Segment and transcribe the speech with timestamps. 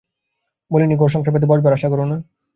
[0.71, 2.17] বলিনি ঘর সংসার পেতে বসবার আশা কোরো না?